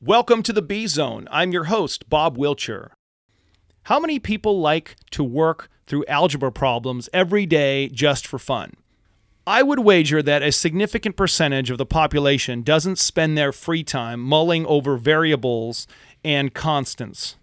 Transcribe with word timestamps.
Welcome 0.00 0.44
to 0.44 0.52
the 0.52 0.62
B 0.62 0.86
Zone. 0.86 1.26
I'm 1.28 1.50
your 1.50 1.64
host, 1.64 2.08
Bob 2.08 2.38
Wilcher. 2.38 2.90
How 3.82 3.98
many 3.98 4.20
people 4.20 4.60
like 4.60 4.94
to 5.10 5.24
work 5.24 5.68
through 5.86 6.04
algebra 6.06 6.52
problems 6.52 7.08
every 7.12 7.46
day 7.46 7.88
just 7.88 8.24
for 8.24 8.38
fun? 8.38 8.74
I 9.44 9.64
would 9.64 9.80
wager 9.80 10.22
that 10.22 10.40
a 10.40 10.52
significant 10.52 11.16
percentage 11.16 11.68
of 11.72 11.78
the 11.78 11.84
population 11.84 12.62
doesn't 12.62 13.00
spend 13.00 13.36
their 13.36 13.50
free 13.50 13.82
time 13.82 14.20
mulling 14.20 14.64
over 14.66 14.96
variables 14.96 15.88
and 16.22 16.54
constants. 16.54 17.34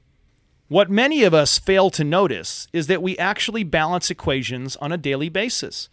What 0.69 0.89
many 0.89 1.25
of 1.25 1.33
us 1.33 1.59
fail 1.59 1.89
to 1.89 2.05
notice 2.05 2.69
is 2.71 2.87
that 2.87 3.03
we 3.03 3.17
actually 3.17 3.65
balance 3.65 4.09
equations 4.09 4.77
on 4.77 4.93
a 4.93 4.97
daily 4.97 5.27
basis 5.27 5.89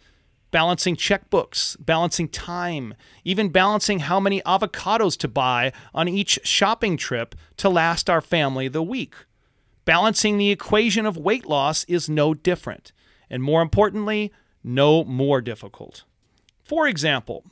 balancing 0.53 0.95
checkbooks, 0.95 1.75
balancing 1.83 2.29
time, 2.29 2.93
even 3.25 3.49
balancing 3.49 4.01
how 4.01 4.19
many 4.19 4.39
avocados 4.43 5.17
to 5.17 5.27
buy 5.27 5.73
on 5.95 6.07
each 6.07 6.39
shopping 6.43 6.95
trip 6.95 7.33
to 7.57 7.67
last 7.67 8.07
our 8.07 8.21
family 8.21 8.67
the 8.67 8.83
week. 8.83 9.15
Balancing 9.83 10.37
the 10.37 10.51
equation 10.51 11.07
of 11.07 11.17
weight 11.17 11.47
loss 11.47 11.85
is 11.85 12.07
no 12.07 12.35
different, 12.35 12.91
and 13.31 13.41
more 13.41 13.63
importantly, 13.63 14.31
no 14.63 15.03
more 15.03 15.41
difficult. 15.41 16.03
For 16.63 16.87
example, 16.87 17.43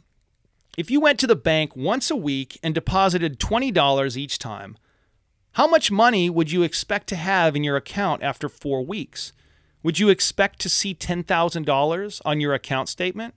if 0.78 0.92
you 0.92 1.02
went 1.02 1.20
to 1.22 1.28
the 1.28 1.36
bank 1.36 1.76
once 1.76 2.12
a 2.12 2.16
week 2.16 2.59
and 2.62 2.76
deposited 2.76 3.40
$20 3.40 4.16
each 4.16 4.38
time, 4.38 4.78
how 5.54 5.66
much 5.66 5.90
money 5.90 6.30
would 6.30 6.52
you 6.52 6.62
expect 6.62 7.08
to 7.08 7.16
have 7.16 7.56
in 7.56 7.64
your 7.64 7.78
account 7.78 8.22
after 8.22 8.48
four 8.48 8.86
weeks? 8.86 9.34
Would 9.84 9.99
you 9.99 10.09
expect 10.09 10.59
to 10.59 10.70
see 10.70 10.94
$10,000 10.94 12.22
on 12.23 12.39
your 12.39 12.53
account 12.53 12.89
statement? 12.89 13.34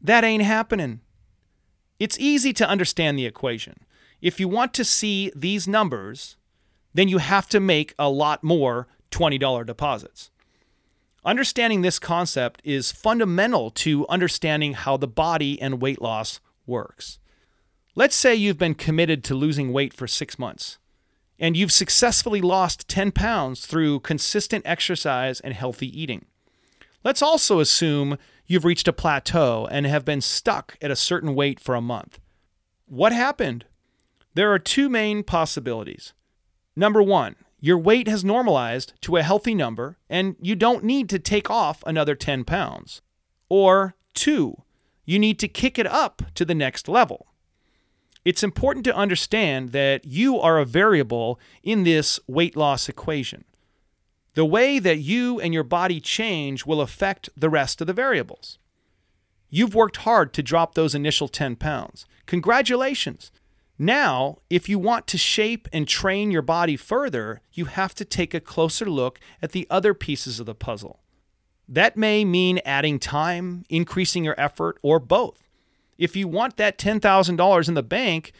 That 0.00 0.24
ain't 0.24 0.42
happening. 0.42 1.00
It's 1.98 2.18
easy 2.18 2.52
to 2.54 2.68
understand 2.68 3.18
the 3.18 3.26
equation. 3.26 3.80
If 4.20 4.40
you 4.40 4.48
want 4.48 4.74
to 4.74 4.84
see 4.84 5.32
these 5.34 5.68
numbers, 5.68 6.36
then 6.94 7.08
you 7.08 7.18
have 7.18 7.48
to 7.50 7.60
make 7.60 7.94
a 7.98 8.08
lot 8.08 8.42
more 8.42 8.88
$20 9.10 9.66
deposits. 9.66 10.30
Understanding 11.24 11.82
this 11.82 11.98
concept 11.98 12.60
is 12.64 12.92
fundamental 12.92 13.70
to 13.70 14.06
understanding 14.08 14.74
how 14.74 14.96
the 14.96 15.08
body 15.08 15.60
and 15.60 15.80
weight 15.80 16.00
loss 16.00 16.40
works. 16.66 17.18
Let's 17.94 18.16
say 18.16 18.34
you've 18.34 18.58
been 18.58 18.74
committed 18.74 19.24
to 19.24 19.34
losing 19.34 19.72
weight 19.72 19.92
for 19.92 20.06
six 20.06 20.38
months 20.38 20.78
and 21.38 21.56
you've 21.56 21.72
successfully 21.72 22.40
lost 22.40 22.88
10 22.88 23.12
pounds 23.12 23.66
through 23.66 24.00
consistent 24.00 24.66
exercise 24.66 25.40
and 25.40 25.54
healthy 25.54 26.00
eating. 26.00 26.24
Let's 27.04 27.22
also 27.22 27.60
assume 27.60 28.18
you've 28.46 28.64
reached 28.64 28.88
a 28.88 28.92
plateau 28.92 29.68
and 29.70 29.86
have 29.86 30.04
been 30.04 30.20
stuck 30.20 30.76
at 30.82 30.90
a 30.90 30.96
certain 30.96 31.34
weight 31.34 31.60
for 31.60 31.74
a 31.74 31.80
month. 31.80 32.18
What 32.86 33.12
happened? 33.12 33.66
There 34.34 34.52
are 34.52 34.58
two 34.58 34.88
main 34.88 35.22
possibilities. 35.22 36.12
Number 36.74 37.02
one, 37.02 37.36
your 37.60 37.78
weight 37.78 38.08
has 38.08 38.24
normalized 38.24 38.92
to 39.02 39.16
a 39.16 39.22
healthy 39.22 39.54
number 39.54 39.98
and 40.08 40.36
you 40.40 40.54
don't 40.54 40.84
need 40.84 41.08
to 41.10 41.18
take 41.18 41.50
off 41.50 41.82
another 41.86 42.14
10 42.14 42.44
pounds. 42.44 43.02
Or 43.48 43.94
two, 44.14 44.62
you 45.04 45.18
need 45.18 45.38
to 45.40 45.48
kick 45.48 45.78
it 45.78 45.86
up 45.86 46.22
to 46.34 46.44
the 46.44 46.54
next 46.54 46.88
level 46.88 47.28
it's 48.24 48.42
important 48.42 48.84
to 48.84 48.96
understand 48.96 49.70
that 49.72 50.04
you 50.04 50.38
are 50.38 50.58
a 50.58 50.64
variable 50.64 51.40
in 51.62 51.84
this 51.84 52.20
weight 52.26 52.56
loss 52.56 52.88
equation. 52.88 53.44
The 54.34 54.44
way 54.44 54.78
that 54.78 54.98
you 54.98 55.40
and 55.40 55.52
your 55.52 55.64
body 55.64 56.00
change 56.00 56.64
will 56.64 56.80
affect 56.80 57.28
the 57.36 57.50
rest 57.50 57.80
of 57.80 57.86
the 57.86 57.92
variables. 57.92 58.58
You've 59.50 59.74
worked 59.74 59.98
hard 59.98 60.32
to 60.34 60.42
drop 60.42 60.74
those 60.74 60.94
initial 60.94 61.28
10 61.28 61.56
pounds. 61.56 62.06
Congratulations. 62.26 63.32
Now, 63.78 64.38
if 64.50 64.68
you 64.68 64.78
want 64.78 65.06
to 65.08 65.18
shape 65.18 65.68
and 65.72 65.86
train 65.86 66.30
your 66.30 66.42
body 66.42 66.76
further, 66.76 67.40
you 67.52 67.66
have 67.66 67.94
to 67.94 68.04
take 68.04 68.34
a 68.34 68.40
closer 68.40 68.90
look 68.90 69.20
at 69.40 69.52
the 69.52 69.66
other 69.70 69.94
pieces 69.94 70.40
of 70.40 70.46
the 70.46 70.54
puzzle. 70.54 71.00
That 71.68 71.96
may 71.96 72.24
mean 72.24 72.60
adding 72.64 72.98
time, 72.98 73.64
increasing 73.68 74.24
your 74.24 74.34
effort, 74.38 74.78
or 74.82 74.98
both. 74.98 75.47
If 75.98 76.14
you 76.14 76.28
want 76.28 76.56
that 76.56 76.78
$10,000 76.78 77.68
in 77.68 77.74
the 77.74 77.82
bank, 77.82 78.32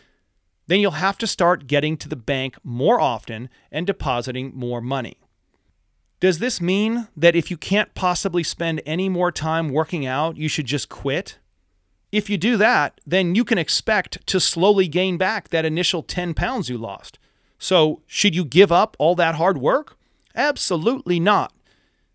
then 0.69 0.81
you'll 0.81 0.93
have 0.93 1.19
to 1.19 1.27
start 1.27 1.67
getting 1.67 1.97
to 1.97 2.09
the 2.09 2.17
bank 2.17 2.57
more 2.63 3.01
often 3.01 3.49
and 3.73 3.87
depositing 3.87 4.53
more 4.55 4.81
money. 4.81 5.17
Does 6.21 6.39
this 6.39 6.61
mean 6.61 7.09
that 7.17 7.37
if 7.37 7.51
you 7.51 7.57
can't 7.57 7.95
possibly 7.95 8.43
spend 8.43 8.83
any 8.87 9.09
more 9.09 9.33
time 9.33 9.69
working 9.71 10.07
out, 10.07 10.37
you 10.37 10.49
should 10.49 10.67
just 10.67 10.89
quit? 10.89 11.39
If 12.11 12.31
you 12.31 12.39
do 12.39 12.57
that, 12.57 13.01
then 13.07 13.35
you 13.35 13.45
can 13.45 13.59
expect 13.59 14.27
to 14.27 14.41
slowly 14.41 14.89
gain 14.89 15.17
back 15.17 15.49
that 15.49 15.65
initial 15.65 16.03
10 16.03 16.35
pounds 16.35 16.69
you 16.69 16.79
lost. 16.79 17.19
So, 17.59 18.03
should 18.07 18.35
you 18.35 18.45
give 18.45 18.73
up 18.73 18.97
all 18.99 19.15
that 19.17 19.35
hard 19.35 19.59
work? 19.59 19.97
Absolutely 20.35 21.21
not. 21.21 21.53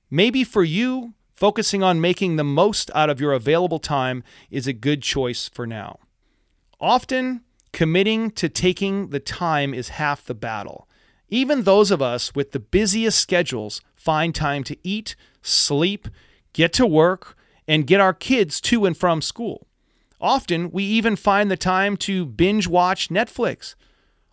Maybe 0.10 0.44
for 0.44 0.64
you, 0.64 1.14
Focusing 1.36 1.82
on 1.82 2.00
making 2.00 2.36
the 2.36 2.44
most 2.44 2.92
out 2.94 3.10
of 3.10 3.20
your 3.20 3.34
available 3.34 3.80
time 3.80 4.24
is 4.52 4.68
a 4.68 4.74
good 4.74 5.02
choice 5.02 5.50
for 5.50 5.66
now. 5.66 6.00
Often, 6.80 7.42
committing 7.72 8.30
to 8.32 8.48
taking 8.48 9.10
the 9.10 9.20
time 9.20 9.74
is 9.74 9.90
half 9.90 10.24
the 10.24 10.36
battle. 10.36 10.88
Even 11.30 11.64
those 11.64 11.90
of 11.90 12.02
us 12.02 12.36
with 12.36 12.52
the 12.52 12.60
busiest 12.60 13.18
schedules 13.18 13.82
find 13.96 14.36
time 14.36 14.64
to 14.66 14.78
eat, 14.84 15.16
sleep, 15.42 16.08
get 16.54 16.72
to 16.74 16.86
work, 16.86 17.36
and 17.68 17.88
get 17.88 18.00
our 18.00 18.14
kids 18.14 18.62
to 18.62 18.86
and 18.86 18.96
from 18.96 19.22
school. 19.22 19.68
Often, 20.22 20.72
we 20.72 20.84
even 20.84 21.16
find 21.16 21.50
the 21.50 21.58
time 21.58 21.98
to 21.98 22.26
binge 22.26 22.68
watch 22.68 23.10
Netflix. 23.10 23.76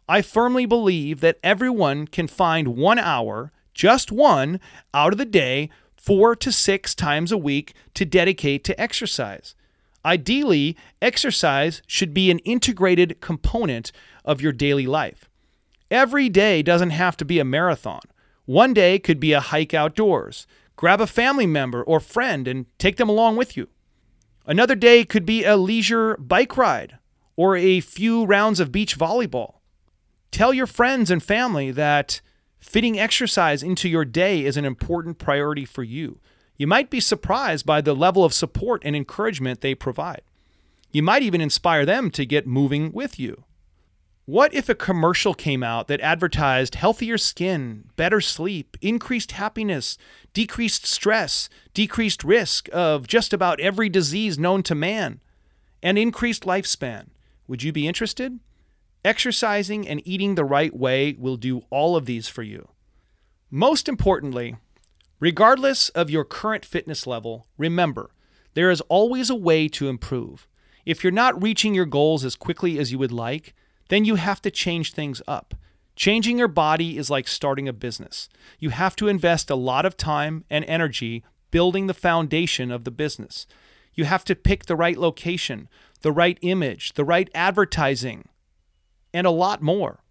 I 0.08 0.22
firmly 0.22 0.66
believe 0.66 1.20
that 1.20 1.38
everyone 1.42 2.06
can 2.06 2.28
find 2.28 2.76
one 2.76 2.98
hour, 2.98 3.52
just 3.72 4.12
one, 4.12 4.60
out 4.92 5.12
of 5.12 5.18
the 5.18 5.24
day 5.24 5.70
four 6.00 6.34
to 6.36 6.50
six 6.50 6.94
times 6.94 7.30
a 7.30 7.38
week 7.38 7.74
to 7.94 8.04
dedicate 8.04 8.64
to 8.64 8.80
exercise. 8.80 9.54
Ideally, 10.04 10.76
exercise 11.02 11.82
should 11.86 12.14
be 12.14 12.30
an 12.30 12.38
integrated 12.40 13.20
component 13.20 13.92
of 14.24 14.40
your 14.40 14.52
daily 14.52 14.86
life. 14.86 15.28
Every 15.90 16.28
day 16.28 16.62
doesn't 16.62 16.90
have 16.90 17.16
to 17.18 17.24
be 17.24 17.38
a 17.38 17.44
marathon. 17.44 18.00
One 18.46 18.72
day 18.72 18.98
could 18.98 19.20
be 19.20 19.32
a 19.32 19.40
hike 19.40 19.74
outdoors. 19.74 20.46
Grab 20.76 21.00
a 21.00 21.06
family 21.06 21.46
member 21.46 21.82
or 21.82 22.00
friend 22.00 22.48
and 22.48 22.66
take 22.78 22.96
them 22.96 23.08
along 23.08 23.36
with 23.36 23.56
you. 23.56 23.68
Another 24.46 24.74
day 24.74 25.04
could 25.04 25.26
be 25.26 25.44
a 25.44 25.56
leisure 25.56 26.16
bike 26.16 26.56
ride 26.56 26.98
or 27.36 27.56
a 27.56 27.80
few 27.80 28.24
rounds 28.24 28.58
of 28.58 28.72
beach 28.72 28.98
volleyball. 28.98 29.56
Tell 30.30 30.54
your 30.54 30.66
friends 30.66 31.10
and 31.10 31.22
family 31.22 31.70
that 31.72 32.22
Fitting 32.60 33.00
exercise 33.00 33.62
into 33.62 33.88
your 33.88 34.04
day 34.04 34.44
is 34.44 34.56
an 34.56 34.64
important 34.64 35.18
priority 35.18 35.64
for 35.64 35.82
you. 35.82 36.20
You 36.56 36.66
might 36.66 36.90
be 36.90 37.00
surprised 37.00 37.64
by 37.64 37.80
the 37.80 37.94
level 37.94 38.22
of 38.22 38.34
support 38.34 38.82
and 38.84 38.94
encouragement 38.94 39.62
they 39.62 39.74
provide. 39.74 40.20
You 40.92 41.02
might 41.02 41.22
even 41.22 41.40
inspire 41.40 41.86
them 41.86 42.10
to 42.10 42.26
get 42.26 42.46
moving 42.46 42.92
with 42.92 43.18
you. 43.18 43.44
What 44.26 44.54
if 44.54 44.68
a 44.68 44.74
commercial 44.74 45.34
came 45.34 45.62
out 45.62 45.88
that 45.88 46.02
advertised 46.02 46.74
healthier 46.74 47.16
skin, 47.18 47.88
better 47.96 48.20
sleep, 48.20 48.76
increased 48.80 49.32
happiness, 49.32 49.96
decreased 50.34 50.86
stress, 50.86 51.48
decreased 51.72 52.22
risk 52.22 52.68
of 52.72 53.06
just 53.06 53.32
about 53.32 53.58
every 53.58 53.88
disease 53.88 54.38
known 54.38 54.62
to 54.64 54.74
man, 54.74 55.20
and 55.82 55.98
increased 55.98 56.44
lifespan? 56.44 57.06
Would 57.48 57.62
you 57.62 57.72
be 57.72 57.88
interested? 57.88 58.38
Exercising 59.04 59.88
and 59.88 60.06
eating 60.06 60.34
the 60.34 60.44
right 60.44 60.76
way 60.76 61.14
will 61.18 61.36
do 61.36 61.62
all 61.70 61.96
of 61.96 62.04
these 62.04 62.28
for 62.28 62.42
you. 62.42 62.68
Most 63.50 63.88
importantly, 63.88 64.56
regardless 65.18 65.88
of 65.90 66.10
your 66.10 66.24
current 66.24 66.64
fitness 66.64 67.06
level, 67.06 67.46
remember 67.56 68.10
there 68.54 68.70
is 68.70 68.82
always 68.82 69.30
a 69.30 69.34
way 69.34 69.68
to 69.68 69.88
improve. 69.88 70.46
If 70.84 71.02
you're 71.02 71.12
not 71.12 71.42
reaching 71.42 71.74
your 71.74 71.86
goals 71.86 72.24
as 72.24 72.36
quickly 72.36 72.78
as 72.78 72.92
you 72.92 72.98
would 72.98 73.12
like, 73.12 73.54
then 73.88 74.04
you 74.04 74.16
have 74.16 74.42
to 74.42 74.50
change 74.50 74.92
things 74.92 75.22
up. 75.26 75.54
Changing 75.96 76.38
your 76.38 76.48
body 76.48 76.96
is 76.96 77.10
like 77.10 77.28
starting 77.28 77.68
a 77.68 77.72
business. 77.72 78.28
You 78.58 78.70
have 78.70 78.96
to 78.96 79.08
invest 79.08 79.50
a 79.50 79.54
lot 79.54 79.84
of 79.84 79.96
time 79.96 80.44
and 80.50 80.64
energy 80.66 81.24
building 81.50 81.86
the 81.86 81.94
foundation 81.94 82.70
of 82.70 82.84
the 82.84 82.90
business. 82.90 83.46
You 83.94 84.04
have 84.04 84.24
to 84.24 84.36
pick 84.36 84.66
the 84.66 84.76
right 84.76 84.96
location, 84.96 85.68
the 86.02 86.12
right 86.12 86.38
image, 86.42 86.94
the 86.94 87.04
right 87.04 87.28
advertising, 87.34 88.28
and 89.12 89.26
a 89.26 89.30
lot 89.30 89.62
more. 89.62 90.02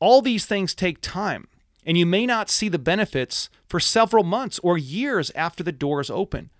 All 0.00 0.20
these 0.20 0.46
things 0.46 0.74
take 0.74 1.00
time, 1.00 1.48
and 1.86 1.96
you 1.96 2.06
may 2.06 2.26
not 2.26 2.50
see 2.50 2.68
the 2.68 2.78
benefits 2.78 3.48
for 3.68 3.80
several 3.80 4.24
months 4.24 4.58
or 4.62 4.76
years 4.76 5.30
after 5.34 5.62
the 5.62 5.72
doors 5.72 6.10
open. 6.10 6.50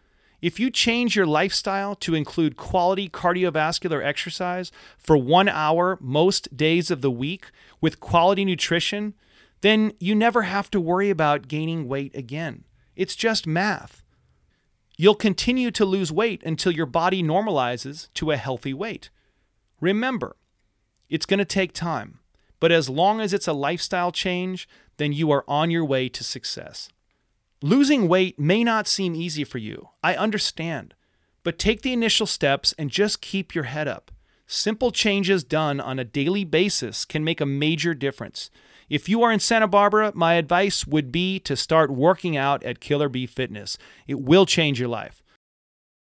If 0.40 0.60
you 0.60 0.70
change 0.70 1.16
your 1.16 1.26
lifestyle 1.26 1.94
to 1.96 2.14
include 2.14 2.56
quality 2.56 3.08
cardiovascular 3.08 4.04
exercise 4.04 4.70
for 4.98 5.16
one 5.16 5.48
hour 5.48 5.98
most 6.00 6.54
days 6.54 6.90
of 6.90 7.00
the 7.00 7.10
week 7.10 7.46
with 7.80 8.00
quality 8.00 8.44
nutrition, 8.44 9.14
then 9.62 9.94
you 9.98 10.14
never 10.14 10.42
have 10.42 10.70
to 10.72 10.80
worry 10.80 11.08
about 11.08 11.48
gaining 11.48 11.88
weight 11.88 12.14
again. 12.14 12.64
It's 12.94 13.16
just 13.16 13.46
math. 13.46 14.02
You'll 14.98 15.14
continue 15.14 15.70
to 15.70 15.84
lose 15.86 16.12
weight 16.12 16.42
until 16.44 16.72
your 16.72 16.86
body 16.86 17.22
normalizes 17.22 18.08
to 18.14 18.30
a 18.30 18.36
healthy 18.36 18.74
weight. 18.74 19.08
Remember, 19.80 20.36
it's 21.08 21.26
going 21.26 21.38
to 21.38 21.44
take 21.44 21.72
time, 21.72 22.20
but 22.60 22.72
as 22.72 22.88
long 22.88 23.20
as 23.20 23.32
it's 23.32 23.48
a 23.48 23.52
lifestyle 23.52 24.12
change, 24.12 24.68
then 24.96 25.12
you 25.12 25.30
are 25.30 25.44
on 25.46 25.70
your 25.70 25.84
way 25.84 26.08
to 26.08 26.24
success. 26.24 26.88
Losing 27.62 28.08
weight 28.08 28.38
may 28.38 28.62
not 28.62 28.86
seem 28.86 29.14
easy 29.14 29.44
for 29.44 29.58
you. 29.58 29.88
I 30.02 30.16
understand. 30.16 30.94
But 31.42 31.58
take 31.58 31.82
the 31.82 31.92
initial 31.92 32.26
steps 32.26 32.74
and 32.78 32.90
just 32.90 33.20
keep 33.20 33.54
your 33.54 33.64
head 33.64 33.88
up. 33.88 34.10
Simple 34.46 34.90
changes 34.90 35.44
done 35.44 35.80
on 35.80 35.98
a 35.98 36.04
daily 36.04 36.44
basis 36.44 37.04
can 37.04 37.24
make 37.24 37.40
a 37.40 37.46
major 37.46 37.94
difference. 37.94 38.50
If 38.90 39.08
you 39.08 39.22
are 39.22 39.32
in 39.32 39.40
Santa 39.40 39.66
Barbara, 39.66 40.12
my 40.14 40.34
advice 40.34 40.86
would 40.86 41.10
be 41.10 41.38
to 41.40 41.56
start 41.56 41.90
working 41.90 42.36
out 42.36 42.62
at 42.64 42.80
Killer 42.80 43.08
Bee 43.08 43.26
Fitness. 43.26 43.78
It 44.06 44.20
will 44.20 44.44
change 44.44 44.78
your 44.78 44.90
life. 44.90 45.22